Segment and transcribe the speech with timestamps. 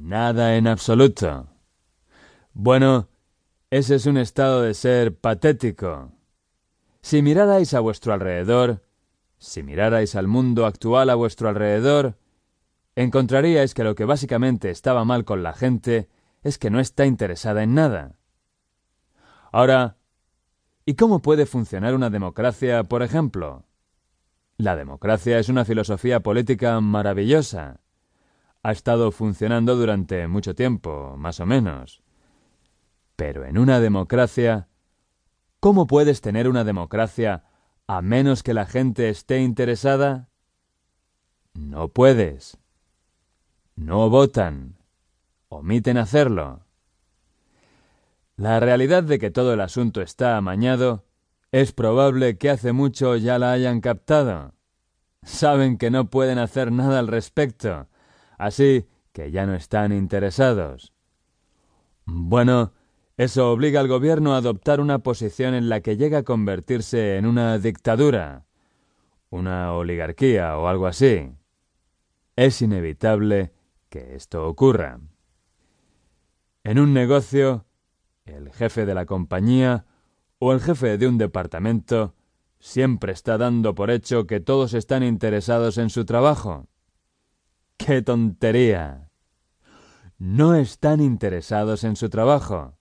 [0.00, 1.48] Nada en absoluto.
[2.54, 3.08] Bueno,
[3.70, 6.12] ese es un estado de ser patético.
[7.02, 8.82] Si mirarais a vuestro alrededor,
[9.38, 12.16] si mirarais al mundo actual a vuestro alrededor,
[12.96, 16.08] encontraríais que lo que básicamente estaba mal con la gente
[16.42, 18.16] es que no está interesada en nada.
[19.50, 19.98] Ahora,
[20.86, 23.66] ¿y cómo puede funcionar una democracia, por ejemplo?
[24.56, 27.81] La democracia es una filosofía política maravillosa.
[28.62, 32.02] Ha estado funcionando durante mucho tiempo, más o menos.
[33.16, 34.68] Pero en una democracia,
[35.60, 37.44] ¿cómo puedes tener una democracia
[37.86, 40.28] a menos que la gente esté interesada?
[41.54, 42.58] No puedes.
[43.74, 44.76] No votan.
[45.48, 46.64] Omiten hacerlo.
[48.36, 51.04] La realidad de que todo el asunto está amañado
[51.50, 54.54] es probable que hace mucho ya la hayan captado.
[55.22, 57.88] Saben que no pueden hacer nada al respecto,
[58.42, 60.92] así que ya no están interesados.
[62.04, 62.72] Bueno,
[63.16, 67.26] eso obliga al gobierno a adoptar una posición en la que llega a convertirse en
[67.26, 68.46] una dictadura,
[69.30, 71.30] una oligarquía o algo así.
[72.34, 73.52] Es inevitable
[73.88, 74.98] que esto ocurra.
[76.64, 77.66] En un negocio,
[78.24, 79.84] el jefe de la compañía
[80.40, 82.14] o el jefe de un departamento
[82.58, 86.66] siempre está dando por hecho que todos están interesados en su trabajo.
[87.84, 89.10] ¡Qué tontería!
[90.16, 92.78] No están interesados en su trabajo.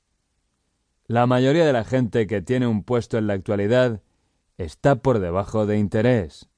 [1.08, 4.04] La mayoría de la gente que tiene un puesto en la actualidad
[4.58, 6.50] está por debajo de interés,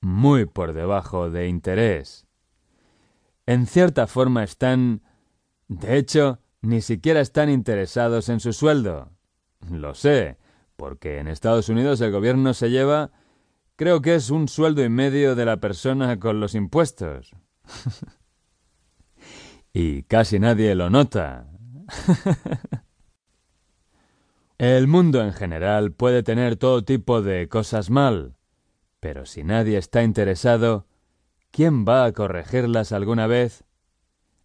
[0.00, 2.26] muy por debajo de interés.
[3.44, 5.02] En cierta forma están...
[5.68, 9.10] De hecho, ni siquiera están interesados en su sueldo.
[9.70, 10.38] Lo sé,
[10.76, 13.10] porque en Estados Unidos el gobierno se lleva,
[13.76, 17.36] creo que es un sueldo y medio de la persona con los impuestos.
[19.72, 21.46] y casi nadie lo nota.
[24.58, 28.36] el mundo en general puede tener todo tipo de cosas mal,
[29.00, 30.86] pero si nadie está interesado,
[31.50, 33.64] ¿quién va a corregirlas alguna vez?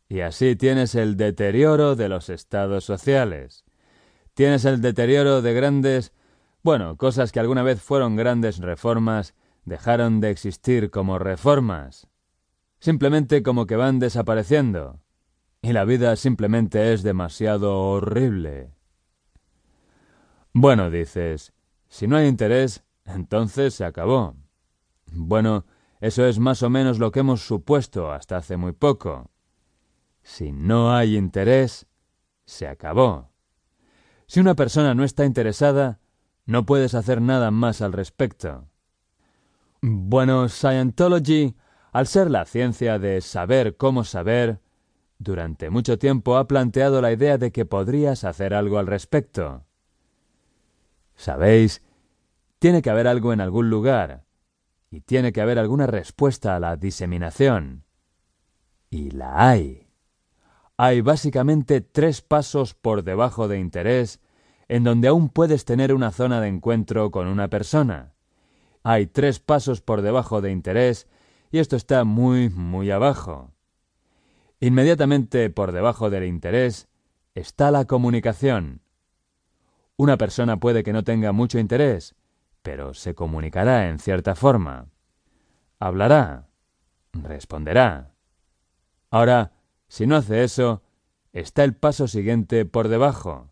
[0.08, 3.66] Y así tienes el deterioro de los estados sociales.
[4.34, 6.14] Tienes el deterioro de grandes
[6.66, 12.08] bueno, cosas que alguna vez fueron grandes reformas dejaron de existir como reformas.
[12.86, 15.00] Simplemente como que van desapareciendo.
[15.64, 18.76] Y la vida simplemente es demasiado horrible.
[20.54, 21.52] Bueno, dices,
[21.88, 24.36] si no hay interés, entonces se acabó.
[25.12, 25.66] Bueno,
[26.00, 29.32] eso es más o menos lo que hemos supuesto hasta hace muy poco.
[30.22, 31.88] Si no hay interés,
[32.46, 33.32] se acabó.
[34.28, 36.02] Si una persona no está interesada,
[36.46, 38.70] no puedes hacer nada más al respecto.
[39.82, 41.56] Bueno, Scientology,
[41.96, 44.60] al ser la ciencia de saber cómo saber,
[45.18, 49.64] durante mucho tiempo ha planteado la idea de que podrías hacer algo al respecto.
[51.16, 51.84] Sabéis,
[52.60, 54.26] tiene que haber algo en algún lugar,
[54.92, 57.86] y tiene que haber alguna respuesta a la diseminación.
[58.90, 59.88] Y la hay.
[60.76, 64.20] Hay básicamente tres pasos por debajo de interés
[64.68, 68.16] en donde aún puedes tener una zona de encuentro con una persona.
[68.84, 71.08] Hay tres pasos por debajo de interés
[71.52, 73.52] y esto está muy, muy abajo.
[74.60, 76.88] Inmediatamente por debajo del interés
[77.34, 78.82] está la comunicación.
[79.98, 82.16] Una persona puede que no tenga mucho interés,
[82.62, 84.88] pero se comunicará en cierta forma.
[85.80, 86.48] Hablará,
[87.14, 88.14] responderá.
[89.12, 89.54] Ahora,
[89.88, 90.84] si no hace eso,
[91.32, 93.52] está el paso siguiente por debajo.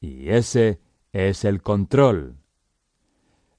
[0.00, 0.80] Y ese
[1.12, 2.36] es el control.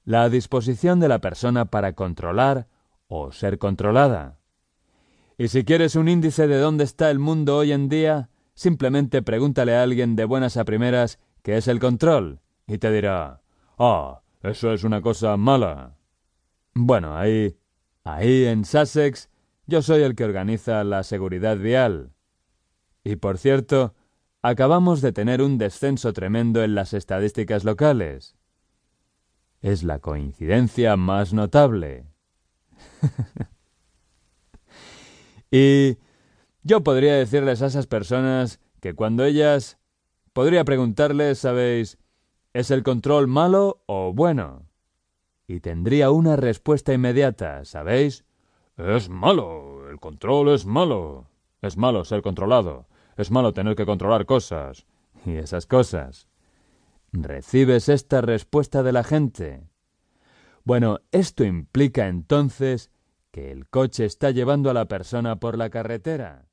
[0.04, 2.68] La disposición de la persona para controlar
[3.14, 4.38] o ser controlada.
[5.38, 9.76] Y si quieres un índice de dónde está el mundo hoy en día, simplemente pregúntale
[9.76, 13.42] a alguien de buenas a primeras qué es el control, y te dirá,
[13.78, 15.96] ah, eso es una cosa mala.
[16.74, 17.56] Bueno, ahí,
[18.02, 19.28] ahí en Sussex,
[19.66, 22.12] yo soy el que organiza la seguridad vial.
[23.04, 23.94] Y por cierto,
[24.42, 28.36] acabamos de tener un descenso tremendo en las estadísticas locales.
[29.60, 32.13] Es la coincidencia más notable.
[35.50, 35.98] y
[36.62, 39.78] yo podría decirles a esas personas que cuando ellas...
[40.32, 41.96] Podría preguntarles, ¿sabéis?
[42.52, 44.66] ¿Es el control malo o bueno?
[45.46, 48.24] Y tendría una respuesta inmediata, ¿sabéis?
[48.76, 51.28] Es malo, el control es malo.
[51.62, 52.88] Es malo ser controlado.
[53.16, 54.86] Es malo tener que controlar cosas.
[55.24, 56.26] Y esas cosas.
[57.12, 59.68] ¿Recibes esta respuesta de la gente?
[60.64, 62.90] Bueno, esto implica entonces
[63.30, 66.48] que el coche está llevando a la persona por la carretera.